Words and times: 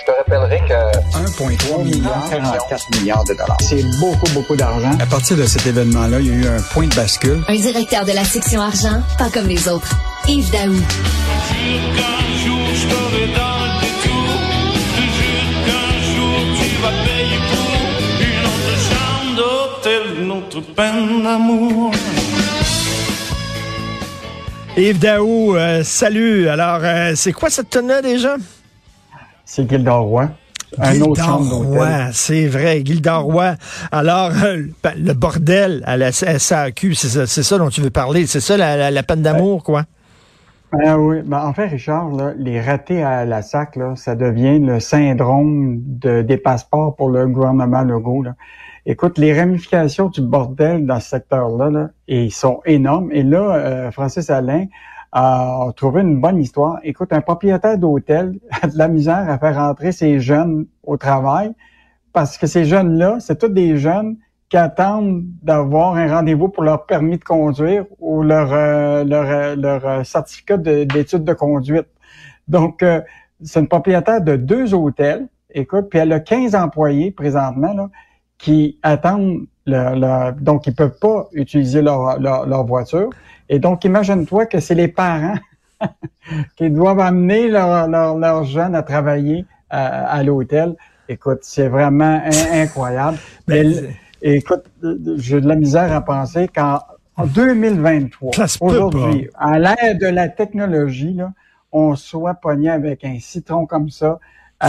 Je 0.00 0.04
te 0.06 0.16
rappellerai 0.16 0.60
que 0.66 1.18
1,3 1.18 1.84
milliard, 1.84 2.24
44 2.30 2.98
milliards 2.98 3.24
de 3.24 3.34
dollars. 3.34 3.56
c'est 3.60 3.82
beaucoup, 3.98 4.30
beaucoup 4.32 4.56
d'argent. 4.56 4.92
À 4.98 5.04
partir 5.04 5.36
de 5.36 5.44
cet 5.44 5.66
événement-là, 5.66 6.20
il 6.20 6.26
y 6.26 6.30
a 6.30 6.34
eu 6.34 6.46
un 6.46 6.62
point 6.72 6.86
de 6.86 6.94
bascule. 6.94 7.42
Un 7.48 7.54
directeur 7.56 8.06
de 8.06 8.12
la 8.12 8.24
section 8.24 8.62
argent, 8.62 9.02
pas 9.18 9.28
comme 9.28 9.46
les 9.46 9.68
autres. 9.68 9.90
Yves 10.26 10.50
Daou. 10.50 10.72
qu'un 10.72 12.20
jour 12.44 12.66
je 12.72 12.88
t'aurai 12.88 13.26
dans 13.36 13.60
le 13.66 13.80
détour. 13.82 14.26
Je 14.74 14.90
te 14.96 15.04
jure 15.18 15.50
qu'un 15.66 15.92
jour 16.14 16.36
tu 16.56 16.68
vas 16.80 16.94
payer 17.04 17.40
pour 17.50 17.70
une 18.24 18.44
autre 18.46 18.74
chambre 18.88 19.30
d'hôtel, 19.36 20.22
une 20.22 20.30
autre 20.30 20.60
peine 20.74 21.22
d'amour. 21.22 21.90
Yves 24.78 24.98
Daou, 24.98 25.56
euh, 25.56 25.82
salut. 25.84 26.48
Alors, 26.48 26.80
euh, 26.82 27.12
c'est 27.16 27.32
quoi 27.32 27.50
cette 27.50 27.68
tonne-là 27.68 28.00
déjà? 28.00 28.36
C'est 29.52 29.68
Gilda 29.68 29.94
Roy. 29.94 30.28
Roy, 30.78 31.88
c'est 32.12 32.46
vrai, 32.46 32.82
Gilda 32.84 33.16
Roy. 33.16 33.54
Alors, 33.90 34.30
euh, 34.44 34.62
le 34.96 35.12
bordel 35.12 35.82
à 35.86 35.96
la 35.96 36.12
SAQ, 36.12 36.94
c'est 36.94 37.26
ça, 37.42 37.58
dont 37.58 37.68
tu 37.68 37.80
veux 37.80 37.90
parler. 37.90 38.26
C'est 38.26 38.38
ça 38.38 38.56
la, 38.56 38.76
la- 38.76 38.92
la 38.92 39.02
peine 39.02 39.22
d'amour, 39.22 39.64
quoi? 39.64 39.82
Ah 40.84 40.96
oui, 41.00 41.22
ben, 41.24 41.44
en 41.44 41.52
fait, 41.52 41.66
Richard, 41.66 42.10
là, 42.12 42.32
les 42.38 42.60
ratés 42.60 43.02
à 43.02 43.24
la 43.24 43.42
SAC, 43.42 43.74
là, 43.74 43.94
ça 43.96 44.14
devient 44.14 44.60
le 44.60 44.78
syndrome 44.78 45.78
de, 45.84 46.22
des 46.22 46.36
passeports 46.36 46.94
pour 46.94 47.10
le 47.10 47.26
gouvernement 47.26 47.82
Legault. 47.82 48.22
Là. 48.22 48.34
Écoute, 48.86 49.18
les 49.18 49.36
ramifications 49.36 50.10
du 50.10 50.20
bordel 50.20 50.86
dans 50.86 51.00
ce 51.00 51.08
secteur-là, 51.08 51.70
là, 51.70 51.88
ils 52.06 52.30
sont 52.30 52.60
énormes. 52.66 53.10
Et 53.10 53.24
là, 53.24 53.54
euh, 53.56 53.90
Francis 53.90 54.30
Alain 54.30 54.66
a 55.12 55.68
trouvé 55.76 56.02
une 56.02 56.20
bonne 56.20 56.38
histoire. 56.38 56.78
Écoute, 56.82 57.12
un 57.12 57.20
propriétaire 57.20 57.78
d'hôtel 57.78 58.38
a 58.62 58.68
de 58.68 58.78
la 58.78 58.88
misère 58.88 59.28
à 59.28 59.38
faire 59.38 59.56
rentrer 59.56 59.92
ses 59.92 60.20
jeunes 60.20 60.66
au 60.84 60.96
travail 60.96 61.52
parce 62.12 62.38
que 62.38 62.46
ces 62.46 62.64
jeunes-là, 62.64 63.18
c'est 63.20 63.38
tous 63.38 63.48
des 63.48 63.76
jeunes 63.76 64.16
qui 64.48 64.56
attendent 64.56 65.22
d'avoir 65.42 65.94
un 65.94 66.08
rendez-vous 66.12 66.48
pour 66.48 66.64
leur 66.64 66.86
permis 66.86 67.18
de 67.18 67.24
conduire 67.24 67.84
ou 68.00 68.22
leur 68.22 68.52
euh, 68.52 69.04
leur, 69.04 69.24
euh, 69.30 69.54
leur 69.56 69.86
euh, 69.86 70.02
certificat 70.04 70.56
de- 70.56 70.84
d'études 70.84 71.24
de, 71.24 71.32
conduite. 71.32 71.86
Donc, 72.48 72.82
euh, 72.82 73.00
c'est 73.42 73.60
une 73.60 73.68
propriétaire 73.68 74.20
de 74.20 74.34
deux 74.36 74.74
hôtels. 74.74 75.28
Écoute, 75.54 75.88
puis 75.88 76.00
elle 76.00 76.12
a 76.12 76.20
15 76.20 76.54
employés 76.56 77.12
présentement 77.12 77.72
là, 77.74 77.90
qui 78.38 78.78
attendent 78.82 79.46
leur, 79.66 79.94
leur- 79.96 80.32
donc 80.32 80.66
ils 80.66 80.74
peuvent 80.74 80.98
pas 81.00 81.28
utiliser 81.32 81.80
leur, 81.82 82.18
leur 82.18 82.66
voiture. 82.66 83.10
Et 83.50 83.58
donc, 83.58 83.84
imagine-toi 83.84 84.46
que 84.46 84.60
c'est 84.60 84.74
les 84.76 84.88
parents 84.88 85.34
qui 86.56 86.70
doivent 86.70 87.00
amener 87.00 87.48
leurs 87.48 87.88
leur, 87.88 88.16
leurs 88.16 88.44
jeunes 88.44 88.74
à 88.74 88.82
travailler 88.82 89.44
à, 89.68 90.06
à 90.06 90.22
l'hôtel. 90.22 90.76
Écoute, 91.08 91.40
c'est 91.42 91.68
vraiment 91.68 92.22
in- 92.24 92.62
incroyable. 92.62 93.18
Ben, 93.48 93.66
Mais 93.68 93.76
l- 93.78 93.90
écoute, 94.22 94.64
j'ai 95.16 95.40
de 95.40 95.48
la 95.48 95.56
misère 95.56 95.92
à 95.92 96.00
penser 96.00 96.48
qu'en 96.48 96.78
en 97.16 97.26
2023, 97.26 98.32
Ça 98.34 98.46
se 98.46 98.58
peut 98.58 98.64
aujourd'hui, 98.66 99.28
à 99.36 99.58
l'ère 99.58 99.98
de 100.00 100.06
la 100.06 100.28
technologie, 100.28 101.12
là, 101.14 101.32
on 101.72 101.94
soit 101.96 102.34
pogné 102.34 102.70
avec 102.70 103.04
un 103.04 103.18
citron 103.20 103.66
comme 103.66 103.90
ça. 103.90 104.18
Euh, 104.62 104.68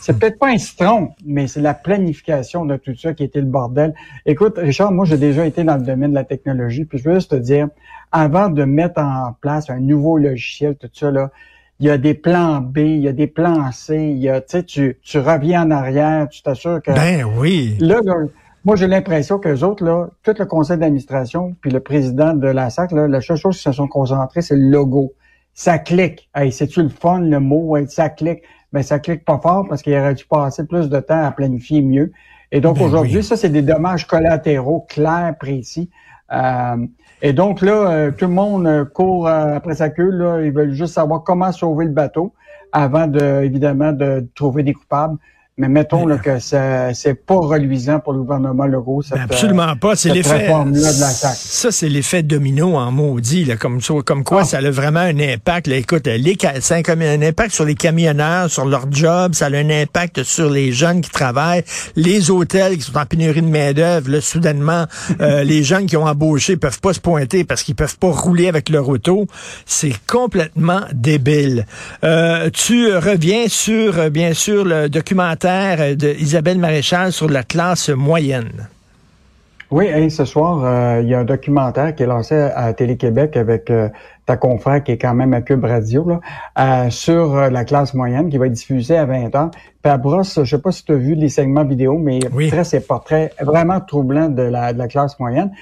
c'est 0.00 0.18
peut-être 0.18 0.38
pas 0.38 0.48
un 0.48 0.56
citron, 0.56 1.10
mais 1.26 1.46
c'est 1.46 1.60
la 1.60 1.74
planification 1.74 2.64
de 2.64 2.76
tout 2.76 2.94
ça 2.96 3.12
qui 3.12 3.24
était 3.24 3.40
le 3.40 3.46
bordel. 3.46 3.94
Écoute, 4.24 4.54
Richard, 4.56 4.92
moi, 4.92 5.04
j'ai 5.04 5.18
déjà 5.18 5.44
été 5.44 5.62
dans 5.62 5.76
le 5.76 5.82
domaine 5.82 6.10
de 6.10 6.14
la 6.14 6.24
technologie, 6.24 6.86
puis 6.86 6.98
je 6.98 7.08
veux 7.08 7.14
juste 7.16 7.32
te 7.32 7.36
dire, 7.36 7.68
avant 8.12 8.48
de 8.48 8.64
mettre 8.64 9.00
en 9.00 9.34
place 9.40 9.68
un 9.68 9.78
nouveau 9.78 10.16
logiciel, 10.16 10.74
tout 10.76 10.88
ça, 10.92 11.10
là, 11.10 11.30
il 11.80 11.86
y 11.86 11.90
a 11.90 11.98
des 11.98 12.14
plans 12.14 12.60
B, 12.60 12.78
il 12.78 13.00
y 13.00 13.08
a 13.08 13.12
des 13.12 13.26
plans 13.26 13.70
C, 13.72 13.96
il 13.96 14.18
y 14.18 14.28
a, 14.28 14.40
tu 14.40 14.46
sais, 14.48 14.62
tu, 14.62 14.98
tu 15.02 15.18
reviens 15.18 15.64
en 15.64 15.70
arrière, 15.70 16.28
tu 16.28 16.42
t'assures 16.42 16.80
que... 16.82 16.92
Ben 16.92 17.24
oui. 17.38 17.76
Là, 17.78 18.00
là, 18.02 18.14
moi, 18.64 18.76
j'ai 18.76 18.86
l'impression 18.86 19.38
que 19.38 19.48
les 19.48 19.64
autres, 19.64 19.84
là, 19.84 20.08
tout 20.22 20.34
le 20.38 20.44
conseil 20.44 20.76
d'administration, 20.76 21.56
puis 21.60 21.70
le 21.70 21.80
président 21.80 22.34
de 22.34 22.48
la 22.48 22.68
SAC, 22.68 22.92
là, 22.92 23.08
la 23.08 23.20
seule 23.20 23.38
chose 23.38 23.56
qui 23.56 23.62
se 23.62 23.72
sont 23.72 23.88
concentrés, 23.88 24.42
c'est 24.42 24.56
le 24.56 24.68
logo. 24.68 25.12
Ça 25.62 25.78
clique. 25.78 26.30
Hey, 26.34 26.52
c'est-tu 26.52 26.82
le 26.82 26.88
fun, 26.88 27.20
le 27.20 27.38
mot? 27.38 27.76
Hey, 27.76 27.86
ça 27.86 28.08
clique. 28.08 28.40
Ben, 28.72 28.82
ça 28.82 28.98
clique 28.98 29.26
pas 29.26 29.38
fort 29.42 29.66
parce 29.68 29.82
qu'il 29.82 29.94
aurait 29.94 30.14
dû 30.14 30.24
passer 30.24 30.64
plus 30.66 30.88
de 30.88 31.00
temps 31.00 31.22
à 31.22 31.30
planifier 31.32 31.82
mieux. 31.82 32.12
Et 32.50 32.62
donc, 32.62 32.78
Ben 32.78 32.86
aujourd'hui, 32.86 33.18
oui. 33.18 33.22
ça, 33.22 33.36
c'est 33.36 33.50
des 33.50 33.60
dommages 33.60 34.06
collatéraux 34.06 34.86
clairs, 34.88 35.34
précis. 35.38 35.90
Euh, 36.32 36.86
et 37.20 37.34
donc, 37.34 37.60
là, 37.60 37.90
euh, 37.90 38.10
tout 38.10 38.24
le 38.24 38.32
monde 38.32 38.66
euh, 38.66 38.86
court 38.86 39.28
euh, 39.28 39.56
après 39.56 39.74
sa 39.74 39.90
queue, 39.90 40.08
là. 40.08 40.40
Ils 40.40 40.50
veulent 40.50 40.72
juste 40.72 40.94
savoir 40.94 41.24
comment 41.24 41.52
sauver 41.52 41.84
le 41.84 41.92
bateau 41.92 42.32
avant 42.72 43.06
de, 43.06 43.42
évidemment, 43.42 43.92
de 43.92 44.26
trouver 44.34 44.62
des 44.62 44.72
coupables. 44.72 45.18
Mais 45.60 45.68
mettons 45.68 46.06
là, 46.06 46.16
que 46.16 46.38
c'est 46.38 47.26
pas 47.26 47.34
reluisant 47.34 48.00
pour 48.00 48.14
le 48.14 48.20
gouvernement 48.20 48.64
Legault. 48.64 49.02
Cette, 49.02 49.18
Ben 49.18 49.24
absolument 49.24 49.76
pas. 49.76 49.94
C'est 49.94 50.08
l'effet. 50.08 50.50
Ça, 51.34 51.70
c'est 51.70 51.90
l'effet 51.90 52.22
domino 52.22 52.78
en 52.78 52.90
maudit, 52.90 53.44
là, 53.44 53.56
comme, 53.56 53.78
quoi 54.24 54.40
Ah. 54.40 54.44
ça 54.44 54.56
a 54.56 54.70
vraiment 54.70 55.00
un 55.00 55.18
impact. 55.18 55.66
Là, 55.66 55.76
écoute, 55.76 56.06
les, 56.06 56.38
ça 56.60 56.76
a 56.76 56.78
un, 56.78 57.22
impact 57.22 57.52
sur 57.52 57.66
les 57.66 57.74
camionneurs, 57.74 58.50
sur 58.50 58.64
leur 58.64 58.90
job, 58.90 59.34
ça 59.34 59.46
a 59.46 59.50
un 59.50 59.68
impact 59.68 60.22
sur 60.22 60.48
les 60.48 60.72
jeunes 60.72 61.02
qui 61.02 61.10
travaillent, 61.10 61.64
les 61.94 62.30
hôtels 62.30 62.78
qui 62.78 62.82
sont 62.82 62.96
en 62.96 63.04
pénurie 63.04 63.42
de 63.42 63.46
main-d'œuvre. 63.46 64.08
Là, 64.12 64.22
soudainement, 64.22 64.86
euh, 65.20 65.44
les 65.44 65.62
jeunes 65.62 65.84
qui 65.84 65.98
ont 65.98 66.06
embauché 66.06 66.56
peuvent 66.56 66.80
pas 66.80 66.94
se 66.94 67.00
pointer 67.00 67.44
parce 67.44 67.64
qu'ils 67.64 67.74
peuvent 67.74 67.98
pas 67.98 68.10
rouler 68.10 68.48
avec 68.48 68.70
leur 68.70 68.88
auto. 68.88 69.26
C'est 69.66 69.92
complètement 70.06 70.80
débile. 70.94 71.66
Euh, 72.02 72.48
tu 72.48 72.96
reviens 72.96 73.44
sur, 73.48 73.98
euh, 73.98 74.08
bien 74.08 74.32
sûr, 74.32 74.64
le 74.64 74.88
documentaire 74.88 75.49
euh, 75.50 75.94
de 75.94 76.08
Isabelle 76.18 76.58
Maréchal 76.58 77.12
sur 77.12 77.28
la 77.28 77.42
classe 77.42 77.88
moyenne. 77.90 78.68
Oui, 79.70 79.86
hey, 79.86 80.10
ce 80.10 80.24
soir, 80.24 80.64
euh, 80.64 81.00
il 81.00 81.08
y 81.08 81.14
a 81.14 81.20
un 81.20 81.24
documentaire 81.24 81.94
qui 81.94 82.02
est 82.02 82.06
lancé 82.06 82.34
à 82.34 82.72
Télé-Québec 82.72 83.36
avec 83.36 83.70
euh, 83.70 83.88
ta 84.26 84.36
confrère 84.36 84.82
qui 84.82 84.90
est 84.90 84.98
quand 84.98 85.14
même 85.14 85.32
à 85.32 85.42
Cube 85.42 85.64
Radio, 85.64 86.08
là, 86.08 86.20
euh, 86.58 86.90
sur 86.90 87.36
la 87.36 87.64
classe 87.64 87.94
moyenne 87.94 88.30
qui 88.30 88.36
va 88.38 88.46
être 88.46 88.52
diffusée 88.52 88.96
à 88.96 89.04
20 89.04 89.28
h 89.28 89.50
Puis 89.82 89.92
à 89.92 89.96
brosse, 89.96 90.40
je 90.42 90.56
sais 90.56 90.60
pas 90.60 90.72
si 90.72 90.84
tu 90.84 90.90
as 90.90 90.96
vu 90.96 91.14
les 91.14 91.28
segments 91.28 91.64
vidéo, 91.64 91.98
mais 91.98 92.18
Oui. 92.32 92.48
très 92.48 92.64
ces 92.64 92.80
portraits 92.80 93.32
vraiment 93.40 93.80
troublants 93.80 94.28
de 94.28 94.42
la, 94.42 94.72
de 94.72 94.78
la 94.78 94.88
classe 94.88 95.20
moyenne. 95.20 95.52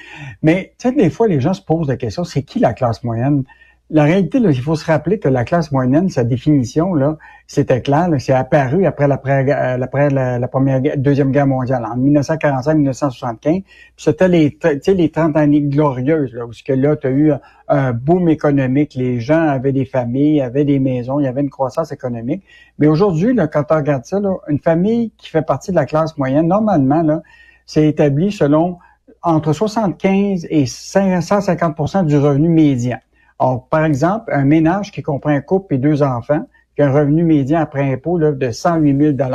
Mais 0.42 0.72
tu 0.78 0.88
sais, 0.88 0.94
des 0.94 1.10
fois, 1.10 1.28
les 1.28 1.40
gens 1.40 1.52
se 1.52 1.62
posent 1.62 1.88
la 1.88 1.96
question, 1.96 2.24
c'est 2.24 2.42
qui 2.42 2.60
la 2.60 2.72
classe 2.72 3.04
moyenne? 3.04 3.44
La 3.90 4.04
réalité, 4.04 4.36
il 4.36 4.60
faut 4.60 4.76
se 4.76 4.84
rappeler 4.84 5.18
que 5.18 5.30
la 5.30 5.44
classe 5.44 5.72
moyenne, 5.72 6.10
sa 6.10 6.22
définition, 6.22 6.92
là, 6.92 7.16
c'était 7.46 7.80
clair, 7.80 8.10
c'est 8.18 8.34
apparu 8.34 8.84
après, 8.84 9.06
euh, 9.06 9.82
après 9.82 10.10
la, 10.10 10.38
la 10.38 10.46
première, 10.46 10.82
deuxième 10.98 11.32
guerre 11.32 11.46
mondiale, 11.46 11.86
en 11.86 11.96
1945-1975. 11.96 13.38
Puis 13.40 13.64
C'était 13.96 14.28
les, 14.28 14.58
les 14.88 15.08
30 15.10 15.38
années 15.38 15.62
glorieuses, 15.62 16.34
là, 16.34 16.44
où 16.44 16.52
ce 16.52 16.62
que 16.62 16.74
là, 16.74 16.96
tu 16.96 17.06
as 17.06 17.10
eu 17.10 17.32
un, 17.32 17.40
un 17.68 17.92
boom 17.94 18.28
économique, 18.28 18.94
les 18.94 19.20
gens 19.20 19.48
avaient 19.48 19.72
des 19.72 19.86
familles, 19.86 20.42
avaient 20.42 20.66
des 20.66 20.80
maisons, 20.80 21.18
il 21.18 21.24
y 21.24 21.26
avait 21.28 21.40
une 21.40 21.48
croissance 21.48 21.90
économique. 21.90 22.42
Mais 22.78 22.88
aujourd'hui, 22.88 23.34
quand 23.50 23.64
tu 23.64 23.72
regardes 23.72 24.04
ça, 24.04 24.20
une 24.48 24.58
famille 24.58 25.12
qui 25.16 25.30
fait 25.30 25.40
partie 25.40 25.70
de 25.70 25.76
la 25.76 25.86
classe 25.86 26.14
moyenne, 26.18 26.46
normalement, 26.46 27.00
là, 27.02 27.22
c'est 27.64 27.86
établi 27.86 28.32
selon 28.32 28.76
entre 29.22 29.54
75 29.54 30.46
et 30.50 30.64
150% 30.64 32.04
du 32.04 32.18
revenu 32.18 32.50
médian. 32.50 32.98
Alors, 33.38 33.68
par 33.68 33.84
exemple, 33.84 34.32
un 34.32 34.44
ménage 34.44 34.90
qui 34.92 35.02
comprend 35.02 35.30
un 35.30 35.40
couple 35.40 35.74
et 35.74 35.78
deux 35.78 36.02
enfants, 36.02 36.46
qui 36.74 36.82
a 36.82 36.88
un 36.88 36.92
revenu 36.92 37.24
médian 37.24 37.60
après 37.60 37.92
impôt 37.92 38.18
là, 38.18 38.32
de 38.32 38.50
108 38.50 39.16
000 39.16 39.30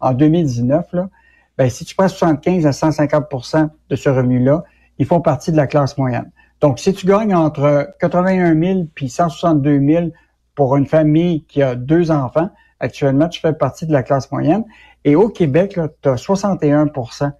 en 0.00 0.12
2019, 0.12 0.92
là, 0.92 1.08
ben, 1.56 1.70
si 1.70 1.84
tu 1.84 1.94
prends 1.94 2.08
75 2.08 2.66
à 2.66 2.70
150% 2.70 3.68
de 3.90 3.96
ce 3.96 4.08
revenu-là, 4.08 4.64
ils 4.98 5.06
font 5.06 5.20
partie 5.20 5.52
de 5.52 5.56
la 5.56 5.66
classe 5.66 5.96
moyenne. 5.98 6.30
Donc, 6.60 6.78
si 6.78 6.92
tu 6.92 7.06
gagnes 7.06 7.34
entre 7.34 7.94
81 8.00 8.60
000 8.60 8.84
puis 8.94 9.08
162 9.08 9.80
000 9.86 10.06
pour 10.54 10.76
une 10.76 10.86
famille 10.86 11.44
qui 11.44 11.62
a 11.62 11.74
deux 11.74 12.10
enfants, 12.10 12.48
actuellement, 12.80 13.28
tu 13.28 13.40
fais 13.40 13.52
partie 13.52 13.86
de 13.86 13.92
la 13.92 14.02
classe 14.02 14.30
moyenne. 14.32 14.64
Et 15.04 15.14
au 15.16 15.28
Québec, 15.28 15.78
tu 16.02 16.08
as 16.08 16.14
61% 16.14 17.32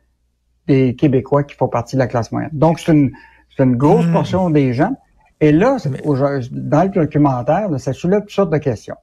des 0.67 0.95
Québécois 0.95 1.45
qui 1.45 1.55
font 1.57 1.69
partie 1.69 1.97
de 1.97 2.01
la 2.01 2.07
classe 2.07 2.31
moyenne. 2.33 2.51
Donc, 2.53 2.79
c'est 2.79 2.93
une, 2.93 3.13
une 3.59 3.77
grosse 3.77 4.07
Mm. 4.07 4.13
portion 4.13 4.51
des 4.51 4.73
gens. 4.73 4.95
Et 5.45 5.53
là, 5.53 5.77
dans 6.51 6.83
le 6.85 6.89
documentaire, 6.89 7.69
ça 7.79 7.93
soulève 7.93 8.21
toutes 8.21 8.31
sortes 8.31 8.53
de 8.53 8.59
questions. 8.59 8.97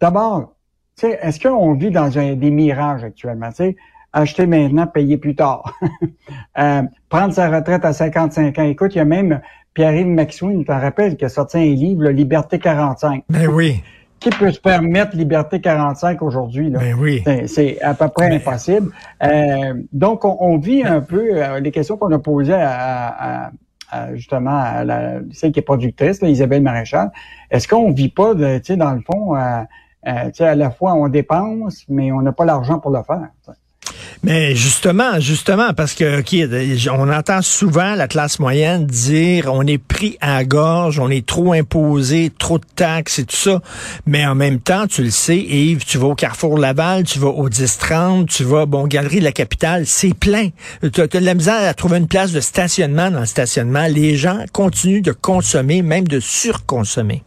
D'abord, 0.00 0.54
tu 0.96 1.06
sais, 1.08 1.18
est-ce 1.20 1.40
qu'on 1.40 1.74
vit 1.74 1.90
dans 1.90 2.16
un, 2.18 2.34
des 2.34 2.50
mirages 2.50 3.02
actuellement? 3.02 3.48
Tu 3.48 3.54
sais, 3.56 3.76
acheter 4.12 4.46
maintenant, 4.46 4.86
payer 4.86 5.16
plus 5.16 5.34
tard. 5.34 5.74
Euh, 6.58 6.82
prendre 7.08 7.32
sa 7.32 7.48
retraite 7.48 7.84
à 7.84 7.92
55 7.92 8.58
ans. 8.58 8.62
Écoute, 8.64 8.94
il 8.94 8.98
y 8.98 9.00
a 9.00 9.04
même 9.04 9.40
Pierre-Yves 9.74 10.06
McSween, 10.08 10.58
tu 10.60 10.64
te 10.66 10.72
rappelles, 10.72 11.16
qui 11.16 11.24
a 11.24 11.28
sorti 11.28 11.56
un 11.58 11.74
livre, 11.74 12.02
là, 12.02 12.12
Liberté 12.12 12.58
45. 12.58 13.22
Ben 13.30 13.46
oui, 13.48 13.82
Qui 14.18 14.30
peut 14.30 14.50
se 14.50 14.60
permettre 14.60 15.16
Liberté 15.16 15.60
45 15.60 16.20
aujourd'hui? 16.22 16.68
là? 16.70 16.80
ben 16.80 16.96
oui. 17.00 17.22
C'est- 17.24 17.46
C'est 17.46 17.80
à 17.82 17.94
peu 17.94 18.08
près 18.08 18.28
Mais- 18.28 18.36
impossible. 18.36 18.90
Euh, 19.22 19.74
donc, 19.92 20.24
on, 20.24 20.36
on 20.40 20.58
vit 20.58 20.82
un 20.84 21.00
peu 21.00 21.22
euh, 21.32 21.60
les 21.60 21.70
questions 21.70 21.96
qu'on 21.96 22.12
a 22.12 22.18
posées 22.18 22.52
à, 22.52 22.68
à- 22.68 23.46
à, 23.46 23.50
justement 24.14 24.58
à 24.58 24.84
la, 24.84 25.20
celle 25.32 25.52
qui 25.52 25.60
est 25.60 25.62
productrice, 25.62 26.20
là, 26.20 26.28
Isabelle 26.28 26.62
Maréchal. 26.62 27.10
Est-ce 27.50 27.66
qu'on 27.68 27.90
vit 27.92 28.08
pas, 28.08 28.34
de, 28.34 28.58
tu 28.58 28.64
sais, 28.64 28.76
dans 28.76 28.92
le 28.92 29.00
fond, 29.00 29.36
euh, 29.36 29.62
Euh, 30.06 30.30
à 30.38 30.54
la 30.54 30.70
fois, 30.70 30.94
on 30.94 31.08
dépense, 31.08 31.84
mais 31.88 32.10
on 32.10 32.22
n'a 32.22 32.32
pas 32.32 32.46
l'argent 32.46 32.78
pour 32.78 32.90
le 32.90 33.02
faire. 33.02 33.28
Mais 34.22 34.54
justement, 34.54 35.18
justement, 35.18 35.72
parce 35.72 35.94
que 35.94 36.22
on 36.90 37.10
entend 37.10 37.40
souvent 37.40 37.94
la 37.94 38.06
classe 38.06 38.38
moyenne 38.38 38.86
dire 38.86 39.50
on 39.50 39.66
est 39.66 39.78
pris 39.78 40.18
à 40.20 40.34
la 40.34 40.44
gorge, 40.44 40.98
on 40.98 41.08
est 41.08 41.24
trop 41.24 41.54
imposé, 41.54 42.30
trop 42.38 42.58
de 42.58 42.66
taxes 42.76 43.20
et 43.20 43.24
tout 43.24 43.36
ça. 43.36 43.62
Mais 44.04 44.26
en 44.26 44.34
même 44.34 44.60
temps, 44.60 44.86
tu 44.86 45.02
le 45.02 45.10
sais, 45.10 45.38
Yves, 45.38 45.86
tu 45.86 45.96
vas 45.96 46.08
au 46.08 46.14
Carrefour 46.14 46.58
Laval, 46.58 47.04
tu 47.04 47.18
vas 47.18 47.28
au 47.28 47.48
10-30, 47.48 48.26
tu 48.26 48.44
vas, 48.44 48.66
bon, 48.66 48.86
Galerie 48.86 49.20
de 49.20 49.24
la 49.24 49.32
Capitale, 49.32 49.86
c'est 49.86 50.12
plein. 50.12 50.50
Tu 50.92 51.00
as, 51.00 51.06
de 51.06 51.18
la 51.18 51.34
misère 51.34 51.66
à 51.66 51.72
trouver 51.72 51.96
une 51.96 52.08
place 52.08 52.32
de 52.32 52.40
stationnement 52.40 53.10
dans 53.10 53.20
le 53.20 53.26
stationnement. 53.26 53.86
Les 53.88 54.16
gens 54.16 54.44
continuent 54.52 55.02
de 55.02 55.12
consommer, 55.12 55.80
même 55.80 56.06
de 56.06 56.20
surconsommer. 56.20 57.22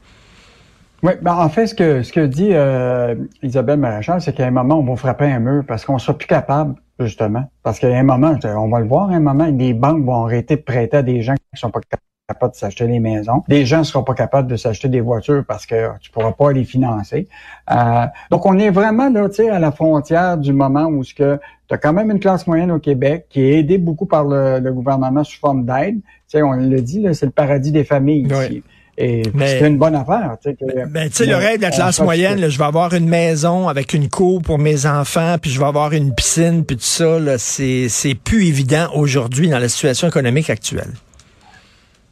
Oui, 1.04 1.12
ben 1.22 1.36
en 1.36 1.50
fait, 1.50 1.68
ce 1.68 1.76
que 1.76 2.02
ce 2.02 2.14
que 2.14 2.26
dit 2.26 2.52
euh, 2.54 3.16
Isabelle 3.42 3.78
Maréchal, 3.78 4.22
c'est 4.22 4.32
qu'à 4.32 4.48
un 4.48 4.52
moment, 4.52 4.80
on 4.80 4.84
va 4.84 4.96
frapper 4.96 5.26
un 5.26 5.40
mur 5.40 5.66
parce 5.68 5.84
qu'on 5.84 6.00
sera 6.00 6.18
plus 6.18 6.28
capable, 6.28 6.76
justement. 6.98 7.44
Parce 7.62 7.78
qu'à 7.78 7.90
un 7.90 8.04
moment, 8.04 8.38
on 8.46 8.70
va 8.70 8.80
le 8.80 8.88
voir, 8.88 9.10
à 9.10 9.16
un 9.16 9.20
moment, 9.20 9.46
les 9.46 9.74
banques 9.74 10.06
vont 10.06 10.24
arrêter 10.24 10.56
de 10.56 10.62
prêter 10.62 10.98
à 10.98 11.02
des 11.02 11.22
gens 11.22 11.34
qui 11.34 11.60
sont 11.60 11.72
pas 11.72 11.82
capables 12.30 12.54
de 12.54 12.58
s'acheter 12.58 12.88
des 12.88 13.02
maisons. 13.02 13.44
Des 13.50 13.66
gens 13.66 13.80
ne 13.80 13.84
seront 13.84 14.06
pas 14.06 14.14
capables 14.14 14.50
de 14.50 14.56
s'acheter 14.56 14.88
des 14.88 15.02
voitures 15.02 15.44
parce 15.46 15.66
que 15.66 15.90
tu 16.00 16.10
pourras 16.10 16.32
pas 16.32 16.54
les 16.54 16.64
financer. 16.64 17.28
Euh, 17.70 18.06
donc, 18.32 18.46
on 18.46 18.58
est 18.58 18.70
vraiment 18.70 19.10
là, 19.10 19.28
tu 19.28 19.36
sais, 19.36 19.50
à 19.50 19.60
la 19.60 19.74
frontière 19.74 20.38
du 20.38 20.54
moment 20.54 20.86
où 20.86 21.04
ce 21.04 21.14
que 21.14 21.38
tu 21.68 21.76
as 21.76 21.78
quand 21.78 21.92
même 21.92 22.12
une 22.12 22.22
classe 22.22 22.48
moyenne 22.48 22.72
au 22.72 22.80
Québec 22.80 23.26
qui 23.30 23.42
est 23.42 23.60
aidée 23.60 23.78
beaucoup 23.78 24.06
par 24.06 24.24
le, 24.24 24.72
gouvernement 24.72 25.26
sous 25.26 25.38
forme 25.38 25.66
d'aide. 25.66 25.96
Tu 25.96 26.04
sais, 26.28 26.44
on 26.44 26.54
le 26.54 26.82
dit, 26.82 27.06
c'est 27.12 27.26
le 27.26 27.34
paradis 27.34 27.74
des 27.74 27.84
familles 27.84 28.26
ici. 28.26 28.64
Et 28.98 29.24
c'est 29.40 29.68
une 29.68 29.78
bonne 29.78 29.96
affaire. 29.96 30.38
Tu 30.44 30.52
sais, 30.52 30.86
ben, 30.88 31.10
tu 31.10 31.16
sais 31.16 31.26
le 31.26 31.36
rêve 31.36 31.58
de 31.58 31.64
la 31.64 31.72
classe 31.72 32.00
moyenne, 32.00 32.40
là, 32.40 32.50
je 32.50 32.60
vais 32.60 32.66
avoir 32.66 32.94
une 32.94 33.08
maison 33.08 33.68
avec 33.68 33.94
une 33.94 34.08
cour 34.08 34.42
pour 34.42 34.60
mes 34.60 34.86
enfants, 34.86 35.38
puis 35.42 35.50
je 35.50 35.60
vais 35.60 35.66
avoir 35.66 35.94
une 35.94 36.14
piscine, 36.14 36.64
puis 36.64 36.78
tout 36.78 36.84
ça, 36.84 37.18
c'est, 37.38 37.90
c'est 37.90 38.14
plus 38.14 38.46
évident 38.46 38.88
aujourd'hui 38.94 39.50
dans 39.50 39.60
la 39.60 39.70
situation 39.70 40.08
économique 40.08 40.50
actuelle. 40.50 40.92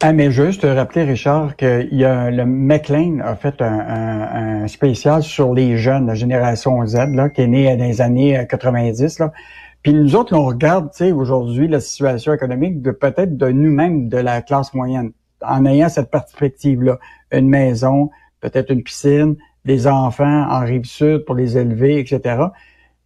Ah, 0.04 0.12
mais 0.12 0.32
juste 0.32 0.64
rappeler, 0.64 1.04
Richard, 1.04 1.54
que 1.56 1.86
y 1.92 2.04
a, 2.04 2.28
le 2.32 2.44
McLean 2.44 3.20
a 3.20 3.36
fait 3.36 3.62
un, 3.62 4.64
un, 4.64 4.66
spécial 4.66 5.22
sur 5.22 5.54
les 5.54 5.76
jeunes, 5.76 6.08
la 6.08 6.16
génération 6.16 6.84
Z, 6.84 6.96
là, 7.14 7.28
qui 7.28 7.42
est 7.42 7.46
née 7.46 7.76
dans 7.76 7.84
les 7.84 8.00
années 8.00 8.44
90. 8.50 9.20
Là. 9.20 9.32
Puis 9.84 9.94
nous 9.94 10.16
autres, 10.16 10.36
on 10.36 10.44
regarde 10.44 10.90
aujourd'hui 11.14 11.68
la 11.68 11.78
situation 11.78 12.34
économique 12.34 12.82
de 12.82 12.90
peut-être 12.90 13.36
de 13.36 13.48
nous-mêmes, 13.48 14.08
de 14.08 14.18
la 14.18 14.42
classe 14.42 14.74
moyenne 14.74 15.12
en 15.44 15.64
ayant 15.66 15.88
cette 15.88 16.10
perspective-là. 16.10 16.98
Une 17.30 17.48
maison, 17.48 18.10
peut-être 18.40 18.70
une 18.70 18.82
piscine, 18.82 19.36
des 19.64 19.86
enfants 19.86 20.46
en 20.50 20.60
rive 20.60 20.84
sud 20.84 21.24
pour 21.24 21.34
les 21.34 21.56
élever, 21.56 21.98
etc. 21.98 22.44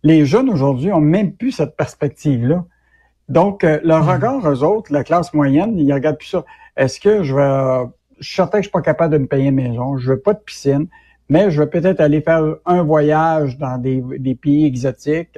Les 0.02 0.24
jeunes 0.24 0.48
aujourd'hui 0.48 0.92
ont 0.92 1.00
même 1.00 1.32
plus 1.32 1.52
cette 1.52 1.76
perspective-là. 1.76 2.64
Donc, 3.28 3.64
euh, 3.64 3.80
leur 3.82 4.04
hmm. 4.04 4.08
regard, 4.08 4.50
eux 4.50 4.62
autres, 4.62 4.92
la 4.92 5.04
classe 5.04 5.34
moyenne, 5.34 5.78
ils 5.78 5.92
regardent 5.92 6.18
plus 6.18 6.28
ça. 6.28 6.44
Est-ce 6.76 7.00
que 7.00 7.22
je 7.22 7.34
vais... 7.34 7.90
Je 8.18 8.26
suis 8.26 8.36
certain 8.36 8.58
que 8.58 8.62
je 8.62 8.68
suis 8.68 8.72
pas 8.72 8.80
capable 8.80 9.12
de 9.12 9.18
me 9.18 9.26
payer 9.26 9.48
une 9.48 9.56
maison, 9.56 9.98
je 9.98 10.12
veux 10.12 10.18
pas 10.18 10.32
de 10.32 10.38
piscine, 10.38 10.86
mais 11.28 11.50
je 11.50 11.60
vais 11.60 11.68
peut-être 11.68 12.00
aller 12.00 12.22
faire 12.22 12.56
un 12.64 12.82
voyage 12.82 13.58
dans 13.58 13.76
des, 13.76 14.02
des 14.18 14.34
pays 14.34 14.64
exotiques. 14.64 15.36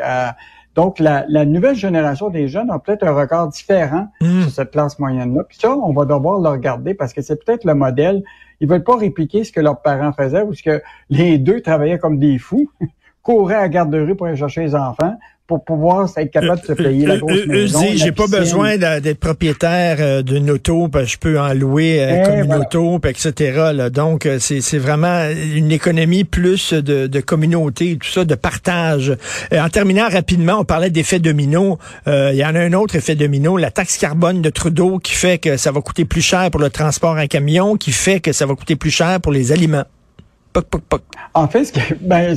Donc, 0.78 1.00
la, 1.00 1.24
nouvelle 1.44 1.74
génération 1.74 2.30
des 2.30 2.46
jeunes 2.46 2.70
a 2.70 2.78
peut-être 2.78 3.02
un 3.02 3.12
regard 3.12 3.48
différent 3.48 4.06
hmm. 4.20 4.42
sur 4.42 4.50
cette 4.52 4.70
classe 4.70 4.96
moyenne-là. 5.00 5.42
Puis 5.42 5.58
ça, 5.60 5.76
on 5.76 5.92
va 5.92 6.04
devoir 6.04 6.38
le 6.38 6.50
regarder 6.50 6.94
parce 6.94 7.12
que 7.12 7.20
c'est 7.20 7.44
peut-être 7.44 7.64
le 7.64 7.74
modèle. 7.74 8.22
Ils 8.60 8.68
veulent 8.68 8.84
pas 8.84 8.96
répliquer 8.96 9.42
ce 9.42 9.50
que 9.50 9.58
leurs 9.58 9.82
parents 9.82 10.12
faisaient 10.12 10.42
ou 10.42 10.54
ce 10.54 10.62
que 10.62 10.80
les 11.10 11.38
deux 11.38 11.62
travaillaient 11.62 11.98
comme 11.98 12.20
des 12.20 12.38
fous, 12.38 12.70
couraient 13.24 13.56
à 13.56 13.62
la 13.62 13.68
garderie 13.68 14.14
pour 14.14 14.28
aller 14.28 14.36
chercher 14.36 14.60
les 14.60 14.76
enfants, 14.76 15.18
pour 15.48 15.64
pouvoir 15.64 16.10
être 16.18 16.30
capable 16.30 16.60
de 16.60 16.66
se 16.66 16.72
payer 16.74 17.06
la 17.06 17.16
grosse 17.16 17.46
maison. 17.46 17.82
j'ai 17.94 18.12
pas 18.12 18.26
besoin 18.26 18.76
d'être 18.76 19.18
propriétaire 19.18 19.96
euh, 19.98 20.22
d'une 20.22 20.50
auto, 20.50 20.88
parce 20.88 21.06
que 21.06 21.12
je 21.12 21.18
peux 21.18 21.40
en 21.40 21.54
louer 21.54 22.00
euh, 22.02 22.22
comme 22.22 22.44
une 22.44 22.54
auto, 22.54 23.00
etc. 23.08 23.88
Donc, 23.90 24.26
euh, 24.26 24.38
c'est 24.38 24.78
vraiment 24.78 25.26
une 25.54 25.72
économie 25.72 26.24
plus 26.24 26.74
de, 26.74 27.06
de 27.06 27.20
communauté, 27.20 27.96
tout 27.96 28.10
ça, 28.10 28.26
de 28.26 28.34
partage. 28.34 29.16
en 29.50 29.68
terminant 29.70 30.08
rapidement, 30.10 30.58
on 30.60 30.64
parlait 30.64 30.90
d'effet 30.90 31.18
domino. 31.18 31.78
Il 32.06 32.34
y 32.34 32.44
en 32.44 32.54
a 32.54 32.60
un 32.60 32.74
autre 32.74 32.96
effet 32.96 33.14
domino, 33.14 33.56
la 33.56 33.70
taxe 33.70 33.96
carbone 33.96 34.42
de 34.42 34.50
Trudeau 34.50 34.98
qui 34.98 35.14
fait 35.14 35.38
que 35.38 35.56
ça 35.56 35.72
va 35.72 35.80
coûter 35.80 36.04
plus 36.04 36.20
cher 36.20 36.50
pour 36.50 36.60
le 36.60 36.68
transport 36.68 37.16
en 37.16 37.26
camion, 37.26 37.76
qui 37.76 37.92
fait 37.92 38.20
que 38.20 38.32
ça 38.32 38.44
va 38.44 38.54
coûter 38.54 38.76
plus 38.76 38.90
cher 38.90 39.18
pour 39.22 39.32
les 39.32 39.50
aliments. 39.50 39.84
En 41.34 41.46
fait, 41.48 41.72
ben, 42.00 42.36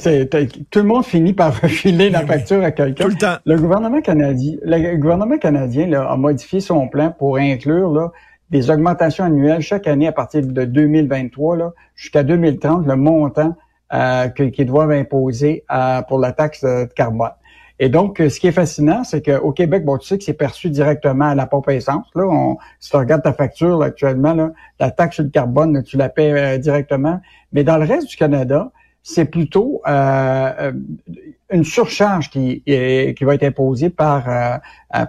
tout 0.70 0.80
le 0.80 0.86
monde 0.86 1.06
finit 1.06 1.34
par 1.34 1.54
refiler 1.62 2.10
la 2.10 2.26
facture 2.26 2.64
à 2.64 2.72
quelqu'un. 2.72 3.04
Tout 3.04 3.10
le 3.10 3.18
temps. 3.18 3.38
Le 3.46 3.58
gouvernement 3.58 4.02
canadien, 4.02 4.56
le 4.64 4.98
gouvernement 4.98 5.38
canadien 5.38 5.92
a 5.94 6.16
modifié 6.18 6.60
son 6.60 6.88
plan 6.88 7.12
pour 7.18 7.38
inclure 7.38 8.12
des 8.50 8.70
augmentations 8.70 9.24
annuelles 9.24 9.62
chaque 9.62 9.88
année 9.88 10.08
à 10.08 10.12
partir 10.12 10.46
de 10.46 10.66
2023 10.66 11.74
jusqu'à 11.96 12.24
2030, 12.24 12.86
le 12.86 12.96
montant 12.96 13.56
euh, 13.94 14.28
qu'ils 14.30 14.66
doivent 14.66 14.92
imposer 14.92 15.64
euh, 15.72 16.02
pour 16.04 16.20
la 16.20 16.34
taxe 16.34 16.62
de 16.64 16.86
carbone. 16.94 17.32
Et 17.84 17.90
donc, 17.90 18.20
euh, 18.20 18.30
ce 18.30 18.40
qui 18.40 18.46
est 18.46 18.52
fascinant, 18.52 19.04
c'est 19.04 19.24
qu'au 19.26 19.52
Québec, 19.54 19.84
bon, 19.84 19.98
tu 19.98 20.08
sais 20.08 20.16
que 20.20 20.24
c'est 20.24 20.34
perçu 20.34 20.70
directement 20.70 21.26
à 21.26 21.36
la 21.36 21.48
pompe 21.48 21.68
à 21.68 21.74
essence. 21.74 22.06
Là, 22.14 22.28
on, 22.28 22.58
si 22.80 22.92
tu 22.92 22.96
regardes 22.96 23.24
ta 23.24 23.34
facture 23.34 23.82
actuellement, 23.82 24.36
là, 24.36 24.52
la 24.80 24.92
taxe 24.92 25.16
sur 25.16 25.24
le 25.24 25.32
carbone, 25.32 25.82
tu 25.82 25.98
la 25.98 26.08
paies 26.08 26.32
euh, 26.32 26.58
directement. 26.60 27.20
Mais 27.54 27.64
dans 27.64 27.78
le 27.78 27.86
reste 27.86 28.08
du 28.08 28.16
Canada, 28.18 28.72
c'est 29.02 29.26
plutôt 29.26 29.82
euh, 29.88 30.72
une 31.50 31.64
surcharge 31.64 32.30
qui, 32.30 32.62
qui 32.64 33.24
va 33.24 33.34
être 33.34 33.44
imposée 33.44 33.90
par, 33.90 34.26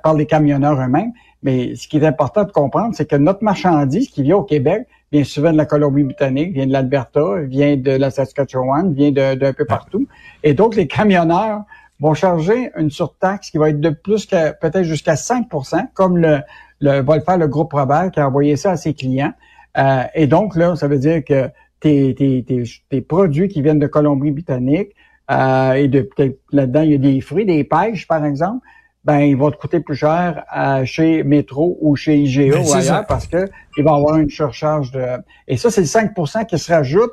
par 0.02 0.14
les 0.14 0.24
camionneurs 0.24 0.80
eux-mêmes. 0.80 1.12
Mais 1.42 1.76
ce 1.76 1.86
qui 1.86 1.98
est 1.98 2.06
important 2.06 2.44
de 2.44 2.52
comprendre, 2.52 2.94
c'est 2.94 3.04
que 3.04 3.16
notre 3.16 3.44
marchandise 3.44 4.08
qui 4.08 4.22
vient 4.22 4.36
au 4.36 4.44
Québec 4.44 4.86
vient 5.12 5.24
souvent 5.24 5.52
de 5.52 5.58
la 5.58 5.66
Colombie-Britannique, 5.66 6.54
vient 6.54 6.66
de 6.66 6.72
l'Alberta, 6.72 7.42
vient 7.42 7.76
de 7.76 7.90
la 7.90 8.08
Saskatchewan, 8.10 8.94
vient 8.94 9.12
d'un 9.12 9.52
peu 9.52 9.66
partout. 9.66 10.06
Et 10.42 10.54
donc, 10.54 10.74
les 10.74 10.86
camionneurs 10.86 11.64
vont 12.02 12.14
charger 12.14 12.72
une 12.76 12.90
surtaxe 12.90 13.50
qui 13.50 13.58
va 13.58 13.70
être 13.70 13.80
de 13.80 13.90
plus 13.90 14.26
que 14.26 14.50
peut-être 14.58 14.82
jusqu'à 14.82 15.14
5% 15.14 15.86
comme 15.94 16.18
le, 16.18 16.40
le, 16.80 17.00
va 17.00 17.16
le 17.16 17.22
faire 17.22 17.38
le 17.38 17.46
groupe 17.46 17.72
Robert 17.72 18.10
qui 18.10 18.18
a 18.18 18.26
envoyé 18.26 18.56
ça 18.56 18.72
à 18.72 18.76
ses 18.76 18.92
clients. 18.92 19.32
Euh, 19.78 20.02
et 20.14 20.26
donc, 20.26 20.56
là, 20.56 20.74
ça 20.74 20.88
veut 20.88 20.98
dire 20.98 21.24
que 21.24 21.48
tes, 21.78 22.14
tes, 22.16 22.44
tes, 22.44 22.64
tes 22.90 23.00
produits 23.00 23.48
qui 23.48 23.62
viennent 23.62 23.78
de 23.78 23.86
Colombie-Britannique, 23.86 24.94
euh, 25.30 25.74
et 25.74 25.86
de 25.86 26.08
là-dedans, 26.50 26.82
il 26.82 26.90
y 26.90 26.94
a 26.94 26.98
des 26.98 27.20
fruits, 27.20 27.46
des 27.46 27.62
pêches, 27.62 28.08
par 28.08 28.24
exemple, 28.24 28.66
ben 29.04 29.20
ils 29.20 29.36
vont 29.36 29.50
te 29.50 29.56
coûter 29.56 29.80
plus 29.80 29.96
cher 29.96 30.44
euh, 30.56 30.84
chez 30.84 31.24
Métro 31.24 31.78
ou 31.80 31.96
chez 31.96 32.18
IGA 32.18 32.56
ben, 32.56 32.64
ou 32.64 32.72
ailleurs 32.72 33.06
parce 33.06 33.26
que 33.26 33.48
il 33.76 33.84
va 33.84 33.94
avoir 33.94 34.16
une 34.18 34.30
surcharge 34.30 34.92
de. 34.92 35.04
Et 35.48 35.56
ça, 35.56 35.70
c'est 35.70 35.80
le 35.80 35.86
5% 35.86 36.46
qui 36.46 36.58
se 36.58 36.72
rajoute 36.72 37.12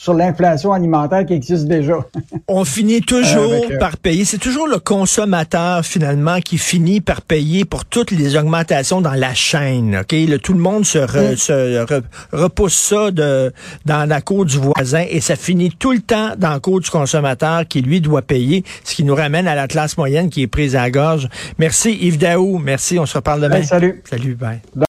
sur 0.00 0.14
l'inflation 0.14 0.72
alimentaire 0.72 1.26
qui 1.26 1.34
existe 1.34 1.66
déjà. 1.66 1.98
On 2.48 2.64
finit 2.64 3.02
toujours 3.02 3.52
euh, 3.52 3.78
par 3.78 3.98
payer. 3.98 4.24
C'est 4.24 4.38
toujours 4.38 4.66
le 4.66 4.78
consommateur 4.78 5.84
finalement 5.84 6.40
qui 6.40 6.56
finit 6.56 7.02
par 7.02 7.20
payer 7.20 7.66
pour 7.66 7.84
toutes 7.84 8.10
les 8.10 8.34
augmentations 8.34 9.02
dans 9.02 9.12
la 9.12 9.34
chaîne. 9.34 9.98
Ok, 10.00 10.12
le, 10.12 10.38
tout 10.38 10.54
le 10.54 10.58
monde 10.58 10.86
se, 10.86 11.06
se 11.36 11.84
repousse 12.32 12.72
ça 12.72 13.10
de, 13.10 13.52
dans 13.84 14.08
la 14.08 14.22
cour 14.22 14.46
du 14.46 14.56
voisin 14.56 15.04
et 15.06 15.20
ça 15.20 15.36
finit 15.36 15.68
tout 15.68 15.92
le 15.92 16.00
temps 16.00 16.30
dans 16.38 16.52
la 16.52 16.60
cour 16.60 16.80
du 16.80 16.88
consommateur 16.88 17.68
qui 17.68 17.82
lui 17.82 18.00
doit 18.00 18.22
payer, 18.22 18.64
ce 18.84 18.94
qui 18.94 19.04
nous 19.04 19.14
ramène 19.14 19.46
à 19.46 19.54
la 19.54 19.68
classe 19.68 19.98
moyenne 19.98 20.30
qui 20.30 20.40
est 20.40 20.46
prise 20.46 20.76
à 20.76 20.80
la 20.80 20.90
gorge. 20.90 21.28
Merci 21.58 21.92
Yves 22.00 22.16
Daou. 22.16 22.56
Merci. 22.56 22.98
On 22.98 23.04
se 23.04 23.18
reparle 23.18 23.42
demain. 23.42 23.62
salut. 23.64 24.02
Salut. 24.08 24.34
Bye. 24.34 24.60